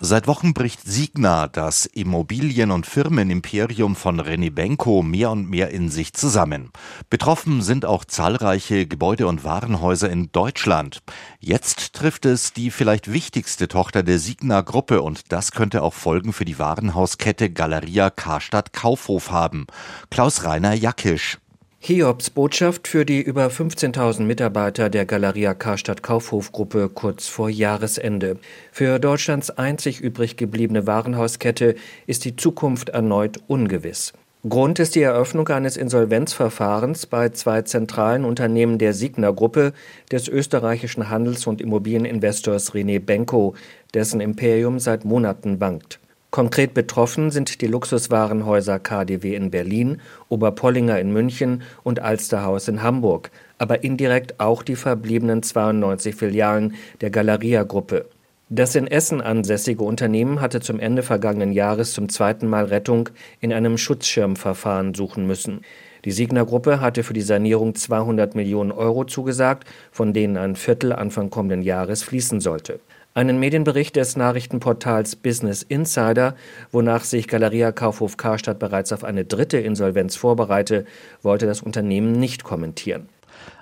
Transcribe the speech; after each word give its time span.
Seit 0.00 0.28
Wochen 0.28 0.54
bricht 0.54 0.82
Signa, 0.84 1.48
das 1.48 1.84
Immobilien- 1.84 2.70
und 2.70 2.86
Firmenimperium 2.86 3.96
von 3.96 4.20
René 4.20 4.52
Benko, 4.52 5.02
mehr 5.02 5.32
und 5.32 5.50
mehr 5.50 5.70
in 5.70 5.90
sich 5.90 6.12
zusammen. 6.12 6.70
Betroffen 7.10 7.62
sind 7.62 7.84
auch 7.84 8.04
zahlreiche 8.04 8.86
Gebäude- 8.86 9.26
und 9.26 9.42
Warenhäuser 9.42 10.08
in 10.08 10.30
Deutschland. 10.30 11.02
Jetzt 11.40 11.94
trifft 11.94 12.26
es 12.26 12.52
die 12.52 12.70
vielleicht 12.70 13.12
wichtigste 13.12 13.66
Tochter 13.66 14.04
der 14.04 14.20
Signa-Gruppe 14.20 15.02
und 15.02 15.32
das 15.32 15.50
könnte 15.50 15.82
auch 15.82 15.94
Folgen 15.94 16.32
für 16.32 16.44
die 16.44 16.60
Warenhauskette 16.60 17.50
Galeria 17.50 18.10
Karstadt 18.10 18.72
Kaufhof 18.72 19.32
haben. 19.32 19.66
Klaus 20.10 20.44
Rainer 20.44 20.74
Jackisch. 20.74 21.38
Hiobs 21.80 22.30
Botschaft 22.30 22.88
für 22.88 23.04
die 23.06 23.22
über 23.22 23.46
15.000 23.46 24.22
Mitarbeiter 24.22 24.90
der 24.90 25.06
Galeria 25.06 25.54
Karstadt 25.54 26.02
Kaufhofgruppe 26.02 26.90
kurz 26.92 27.28
vor 27.28 27.48
Jahresende. 27.48 28.36
Für 28.72 28.98
Deutschlands 28.98 29.50
einzig 29.50 30.00
übrig 30.00 30.36
gebliebene 30.36 30.88
Warenhauskette 30.88 31.76
ist 32.06 32.24
die 32.24 32.34
Zukunft 32.34 32.88
erneut 32.88 33.38
ungewiss. 33.46 34.12
Grund 34.46 34.80
ist 34.80 34.96
die 34.96 35.02
Eröffnung 35.02 35.48
eines 35.48 35.76
Insolvenzverfahrens 35.76 37.06
bei 37.06 37.28
zwei 37.30 37.62
zentralen 37.62 38.24
Unternehmen 38.24 38.78
der 38.78 38.92
Signa-Gruppe 38.92 39.72
des 40.10 40.28
österreichischen 40.28 41.08
Handels- 41.08 41.46
und 41.46 41.60
Immobilieninvestors 41.60 42.72
René 42.72 42.98
Benko, 42.98 43.54
dessen 43.94 44.20
Imperium 44.20 44.80
seit 44.80 45.04
Monaten 45.04 45.60
wankt. 45.60 46.00
Konkret 46.30 46.74
betroffen 46.74 47.30
sind 47.30 47.62
die 47.62 47.66
Luxuswarenhäuser 47.66 48.78
KDW 48.78 49.34
in 49.34 49.50
Berlin, 49.50 50.02
Oberpollinger 50.28 51.00
in 51.00 51.10
München 51.10 51.62
und 51.84 52.00
Alsterhaus 52.00 52.68
in 52.68 52.82
Hamburg, 52.82 53.30
aber 53.56 53.82
indirekt 53.82 54.38
auch 54.38 54.62
die 54.62 54.76
verbliebenen 54.76 55.42
92 55.42 56.14
Filialen 56.14 56.74
der 57.00 57.08
Galeria-Gruppe. 57.10 58.04
Das 58.50 58.74
in 58.74 58.86
Essen 58.86 59.22
ansässige 59.22 59.84
Unternehmen 59.84 60.42
hatte 60.42 60.60
zum 60.60 60.80
Ende 60.80 61.02
vergangenen 61.02 61.52
Jahres 61.52 61.92
zum 61.92 62.10
zweiten 62.10 62.46
Mal 62.46 62.66
Rettung 62.66 63.08
in 63.40 63.52
einem 63.52 63.78
Schutzschirmverfahren 63.78 64.92
suchen 64.94 65.26
müssen. 65.26 65.62
Die 66.04 66.12
Signa-Gruppe 66.12 66.80
hatte 66.80 67.04
für 67.04 67.12
die 67.14 67.22
Sanierung 67.22 67.74
200 67.74 68.34
Millionen 68.34 68.70
Euro 68.70 69.04
zugesagt, 69.04 69.66
von 69.90 70.12
denen 70.12 70.36
ein 70.36 70.56
Viertel 70.56 70.92
Anfang 70.92 71.30
kommenden 71.30 71.62
Jahres 71.62 72.02
fließen 72.02 72.40
sollte. 72.40 72.80
Einen 73.18 73.40
Medienbericht 73.40 73.96
des 73.96 74.14
Nachrichtenportals 74.14 75.16
Business 75.16 75.64
Insider, 75.64 76.36
wonach 76.70 77.02
sich 77.02 77.26
Galeria 77.26 77.72
Kaufhof 77.72 78.16
Karstadt 78.16 78.60
bereits 78.60 78.92
auf 78.92 79.02
eine 79.02 79.24
dritte 79.24 79.58
Insolvenz 79.58 80.14
vorbereite, 80.14 80.84
wollte 81.20 81.46
das 81.46 81.60
Unternehmen 81.60 82.12
nicht 82.12 82.44
kommentieren. 82.44 83.08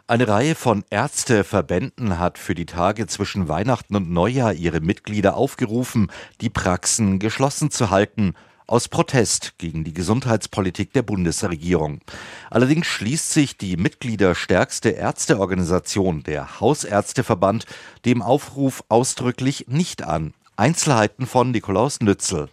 Eine 0.09 0.29
Reihe 0.29 0.57
von 0.57 0.85
Ärzteverbänden 0.91 2.19
hat 2.19 2.37
für 2.37 2.55
die 2.55 2.67
Tage 2.67 3.07
zwischen 3.07 3.49
Weihnachten 3.49 3.97
und 3.97 4.11
Neujahr 4.11 4.53
ihre 4.53 4.81
Mitglieder 4.81 5.39
aufgerufen, 5.39 6.13
die 6.43 6.51
Praxen 6.51 7.19
geschlossen 7.19 7.71
zu 7.71 7.89
halten 7.89 8.35
aus 8.67 8.89
Protest 8.89 9.55
gegen 9.59 9.85
die 9.85 9.95
Gesundheitspolitik 9.95 10.93
der 10.93 11.03
Bundesregierung. 11.03 12.01
Allerdings 12.51 12.87
schließt 12.87 13.33
sich 13.33 13.57
die 13.57 13.77
mitgliederstärkste 13.77 14.91
Ärzteorganisation, 14.91 16.23
der 16.23 16.61
Hausärzteverband, 16.61 17.67
dem 18.05 18.23
Aufruf 18.23 18.83
ausdrücklich 18.89 19.67
nicht 19.69 20.03
an. 20.03 20.35
Einzelheiten 20.57 21.27
von 21.27 21.51
Nikolaus 21.51 22.01
Nützel. 22.01 22.49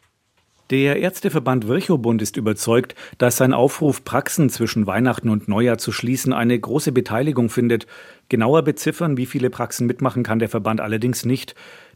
Der 0.69 0.97
Ärzteverband 0.97 1.67
Virchow-Bund 1.67 2.21
ist 2.21 2.37
überzeugt, 2.37 2.95
dass 3.17 3.37
sein 3.37 3.53
Aufruf, 3.53 4.05
Praxen 4.05 4.49
zwischen 4.49 4.87
Weihnachten 4.87 5.29
und 5.29 5.47
Neujahr 5.47 5.77
zu 5.77 5.91
schließen, 5.91 6.33
eine 6.33 6.57
große 6.57 6.91
Beteiligung 6.91 7.49
findet. 7.49 7.85
Genauer 8.29 8.63
beziffern, 8.63 9.17
wie 9.17 9.25
viele 9.25 9.49
Praxen 9.49 9.87
mitmachen, 9.87 10.23
kann 10.23 10.39
der 10.39 10.49
Verband 10.49 10.79
allerdings 10.79 11.25
nicht. 11.25 11.53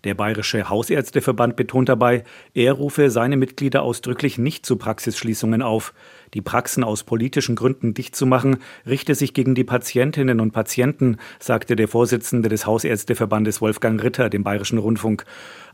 Der 0.07 0.15
Bayerische 0.15 0.69
Hausärzteverband 0.69 1.57
betont 1.57 1.89
dabei, 1.89 2.23
er 2.53 2.71
rufe 2.71 3.09
seine 3.09 3.35
Mitglieder 3.35 3.83
ausdrücklich 3.83 4.37
nicht 4.37 4.65
zu 4.65 4.77
Praxisschließungen 4.77 5.61
auf. 5.61 5.93
Die 6.33 6.39
Praxen 6.39 6.85
aus 6.85 7.03
politischen 7.03 7.57
Gründen 7.57 7.93
dicht 7.93 8.15
zu 8.15 8.25
machen, 8.25 8.59
richte 8.85 9.15
sich 9.15 9.33
gegen 9.33 9.53
die 9.53 9.65
Patientinnen 9.65 10.39
und 10.39 10.51
Patienten, 10.51 11.17
sagte 11.39 11.75
der 11.75 11.89
Vorsitzende 11.89 12.47
des 12.47 12.65
Hausärzteverbandes 12.65 13.59
Wolfgang 13.59 14.01
Ritter 14.01 14.29
dem 14.29 14.45
Bayerischen 14.45 14.77
Rundfunk. 14.77 15.25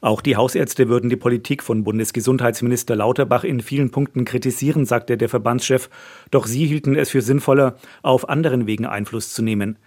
Auch 0.02 0.22
die 0.22 0.36
Hausärzte 0.36 0.90
würden 0.90 1.12
die 1.12 1.16
Politik 1.16 1.62
von 1.62 1.84
Bundesgesundheitsminister 1.84 2.96
Lauterbach 2.96 3.44
in 3.44 3.62
vielen 3.62 3.92
Punkten 3.92 4.26
kritisieren, 4.26 4.86
sagte 4.86 5.16
der 5.16 5.30
Verbandschef. 5.30 5.92
Doch 6.32 6.48
sie 6.48 6.66
hielten 6.66 6.96
es 6.96 7.12
für 7.12 7.22
sinnvoller, 7.22 7.76
auf 8.02 8.30
anderen 8.30 8.66
Wegen 8.66 8.88
Einfluss 8.88 9.32
zu 9.32 9.44
nehmen. 9.44 9.78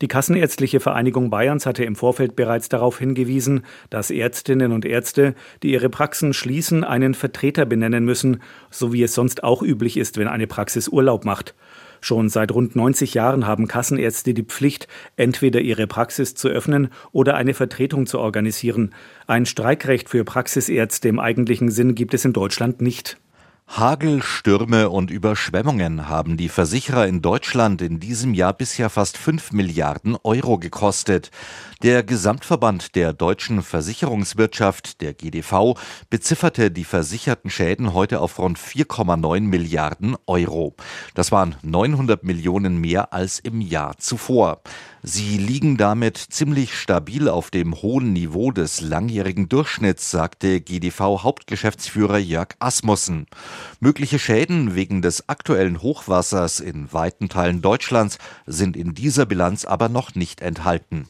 Die 0.00 0.08
Kassenärztliche 0.08 0.78
Vereinigung 0.78 1.28
Bayerns 1.28 1.66
hatte 1.66 1.84
im 1.84 1.96
Vorfeld 1.96 2.36
bereits 2.36 2.68
darauf 2.68 3.00
hingewiesen, 3.00 3.64
dass 3.90 4.12
Ärztinnen 4.12 4.70
und 4.70 4.84
Ärzte, 4.84 5.34
die 5.64 5.72
ihre 5.72 5.88
Praxen 5.88 6.32
schließen, 6.32 6.84
einen 6.84 7.14
Vertreter 7.14 7.66
benennen 7.66 8.04
müssen, 8.04 8.40
so 8.70 8.92
wie 8.92 9.02
es 9.02 9.14
sonst 9.14 9.42
auch 9.42 9.60
üblich 9.60 9.96
ist, 9.96 10.16
wenn 10.16 10.28
eine 10.28 10.46
Praxis 10.46 10.88
Urlaub 10.88 11.24
macht. 11.24 11.56
Schon 12.00 12.28
seit 12.28 12.52
rund 12.52 12.76
90 12.76 13.14
Jahren 13.14 13.46
haben 13.46 13.66
Kassenärzte 13.66 14.34
die 14.34 14.44
Pflicht, 14.44 14.86
entweder 15.16 15.60
ihre 15.60 15.88
Praxis 15.88 16.36
zu 16.36 16.48
öffnen 16.48 16.90
oder 17.10 17.34
eine 17.34 17.54
Vertretung 17.54 18.06
zu 18.06 18.20
organisieren. 18.20 18.94
Ein 19.26 19.46
Streikrecht 19.46 20.08
für 20.08 20.22
Praxisärzte 20.22 21.08
im 21.08 21.18
eigentlichen 21.18 21.72
Sinn 21.72 21.96
gibt 21.96 22.14
es 22.14 22.24
in 22.24 22.32
Deutschland 22.32 22.80
nicht. 22.80 23.18
Hagel, 23.70 24.22
Stürme 24.22 24.88
und 24.88 25.10
Überschwemmungen 25.10 26.08
haben 26.08 26.38
die 26.38 26.48
Versicherer 26.48 27.06
in 27.06 27.20
Deutschland 27.20 27.82
in 27.82 28.00
diesem 28.00 28.32
Jahr 28.32 28.54
bisher 28.54 28.88
fast 28.88 29.18
5 29.18 29.52
Milliarden 29.52 30.16
Euro 30.24 30.58
gekostet. 30.58 31.30
Der 31.82 32.02
Gesamtverband 32.02 32.96
der 32.96 33.12
deutschen 33.12 33.62
Versicherungswirtschaft, 33.62 35.00
der 35.00 35.14
GDV, 35.14 35.78
bezifferte 36.10 36.72
die 36.72 36.82
versicherten 36.82 37.50
Schäden 37.50 37.92
heute 37.92 38.20
auf 38.20 38.40
rund 38.40 38.58
4,9 38.58 39.42
Milliarden 39.42 40.16
Euro. 40.26 40.74
Das 41.14 41.30
waren 41.30 41.54
900 41.62 42.24
Millionen 42.24 42.80
mehr 42.80 43.12
als 43.12 43.38
im 43.38 43.60
Jahr 43.60 43.96
zuvor. 43.98 44.60
Sie 45.02 45.38
liegen 45.38 45.76
damit 45.76 46.16
ziemlich 46.16 46.76
stabil 46.76 47.28
auf 47.28 47.50
dem 47.50 47.74
hohen 47.80 48.12
Niveau 48.12 48.50
des 48.50 48.80
langjährigen 48.80 49.48
Durchschnitts, 49.48 50.10
sagte 50.10 50.60
GDV-Hauptgeschäftsführer 50.60 52.18
Jörg 52.18 52.48
Asmussen. 52.58 53.28
Mögliche 53.80 54.18
Schäden 54.18 54.74
wegen 54.74 55.02
des 55.02 55.28
aktuellen 55.28 55.82
Hochwassers 55.82 56.60
in 56.60 56.92
weiten 56.92 57.28
Teilen 57.28 57.62
Deutschlands 57.62 58.18
sind 58.46 58.76
in 58.76 58.94
dieser 58.94 59.26
Bilanz 59.26 59.64
aber 59.64 59.88
noch 59.88 60.14
nicht 60.14 60.40
enthalten. 60.40 61.08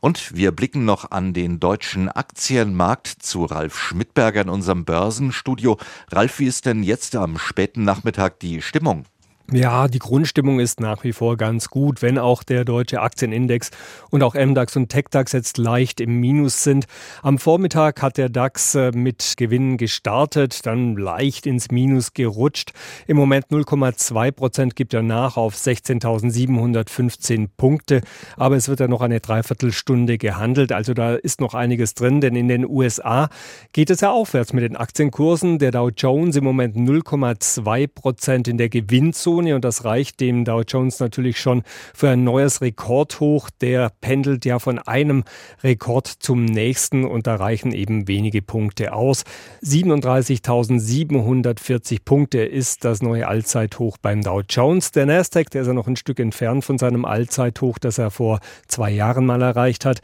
Und 0.00 0.34
wir 0.34 0.52
blicken 0.52 0.84
noch 0.84 1.10
an 1.10 1.32
den 1.32 1.58
deutschen 1.60 2.08
Aktienmarkt 2.08 3.08
zu 3.08 3.44
Ralf 3.44 3.78
Schmidberger 3.78 4.42
in 4.42 4.48
unserem 4.48 4.84
Börsenstudio. 4.84 5.76
Ralf, 6.10 6.38
wie 6.38 6.46
ist 6.46 6.66
denn 6.66 6.82
jetzt 6.82 7.16
am 7.16 7.38
späten 7.38 7.84
Nachmittag 7.84 8.38
die 8.40 8.62
Stimmung? 8.62 9.04
Ja, 9.50 9.88
die 9.88 9.98
Grundstimmung 9.98 10.60
ist 10.60 10.78
nach 10.78 11.04
wie 11.04 11.14
vor 11.14 11.38
ganz 11.38 11.70
gut, 11.70 12.02
wenn 12.02 12.18
auch 12.18 12.42
der 12.42 12.66
deutsche 12.66 13.00
Aktienindex 13.00 13.70
und 14.10 14.22
auch 14.22 14.34
MDAX 14.34 14.76
und 14.76 14.90
TechDAX 14.90 15.32
jetzt 15.32 15.56
leicht 15.56 16.02
im 16.02 16.20
Minus 16.20 16.64
sind. 16.64 16.84
Am 17.22 17.38
Vormittag 17.38 18.02
hat 18.02 18.18
der 18.18 18.28
DAX 18.28 18.74
äh, 18.74 18.90
mit 18.92 19.38
Gewinnen 19.38 19.78
gestartet, 19.78 20.66
dann 20.66 20.98
leicht 20.98 21.46
ins 21.46 21.70
Minus 21.70 22.12
gerutscht. 22.12 22.72
Im 23.06 23.16
Moment 23.16 23.46
0,2 23.46 24.32
Prozent 24.32 24.76
gibt 24.76 24.92
er 24.92 25.00
nach 25.00 25.38
auf 25.38 25.54
16.715 25.54 27.48
Punkte, 27.56 28.02
aber 28.36 28.56
es 28.56 28.68
wird 28.68 28.80
ja 28.80 28.88
noch 28.88 29.00
eine 29.00 29.20
Dreiviertelstunde 29.20 30.18
gehandelt, 30.18 30.72
also 30.72 30.92
da 30.92 31.14
ist 31.14 31.40
noch 31.40 31.54
einiges 31.54 31.94
drin, 31.94 32.20
denn 32.20 32.36
in 32.36 32.48
den 32.48 32.68
USA 32.68 33.30
geht 33.72 33.88
es 33.88 34.02
ja 34.02 34.10
aufwärts 34.10 34.52
mit 34.52 34.64
den 34.64 34.76
Aktienkursen. 34.76 35.58
Der 35.58 35.70
Dow 35.70 35.88
Jones 35.88 36.36
im 36.36 36.44
Moment 36.44 36.76
0,2 36.76 37.86
Prozent 37.86 38.46
in 38.46 38.58
der 38.58 38.68
Gewinnzone. 38.68 39.37
Juni 39.38 39.52
und 39.52 39.64
das 39.64 39.84
reicht 39.84 40.18
dem 40.18 40.44
Dow 40.44 40.62
Jones 40.62 40.98
natürlich 40.98 41.40
schon 41.40 41.62
für 41.94 42.08
ein 42.08 42.24
neues 42.24 42.60
Rekordhoch. 42.60 43.50
Der 43.60 43.92
pendelt 44.00 44.44
ja 44.44 44.58
von 44.58 44.80
einem 44.80 45.22
Rekord 45.62 46.08
zum 46.08 46.44
nächsten 46.44 47.04
und 47.04 47.28
da 47.28 47.36
reichen 47.36 47.70
eben 47.70 48.08
wenige 48.08 48.42
Punkte 48.42 48.92
aus. 48.92 49.22
37.740 49.62 51.98
Punkte 52.04 52.40
ist 52.40 52.84
das 52.84 53.00
neue 53.00 53.28
Allzeithoch 53.28 53.96
beim 53.98 54.22
Dow 54.22 54.42
Jones. 54.48 54.90
Der 54.90 55.06
Nasdaq, 55.06 55.50
der 55.50 55.62
ist 55.62 55.68
ja 55.68 55.74
noch 55.74 55.86
ein 55.86 55.94
Stück 55.94 56.18
entfernt 56.18 56.64
von 56.64 56.78
seinem 56.78 57.04
Allzeithoch, 57.04 57.78
das 57.78 57.98
er 57.98 58.10
vor 58.10 58.40
zwei 58.66 58.90
Jahren 58.90 59.24
mal 59.24 59.40
erreicht 59.40 59.84
hat. 59.84 60.00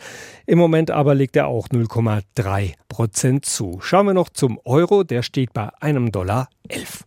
Im 0.46 0.58
Moment 0.58 0.92
aber 0.92 1.16
legt 1.16 1.34
er 1.34 1.48
auch 1.48 1.66
0,3 1.70 2.75
Prozent 2.88 3.46
zu. 3.46 3.81
Schauen 3.81 4.06
wir 4.06 4.14
noch 4.14 4.28
zum 4.28 4.60
Euro, 4.64 5.02
der 5.02 5.22
steht 5.22 5.52
bei 5.52 5.70
einem 5.81 6.12
Dollar 6.12 6.48
11. 6.69 7.04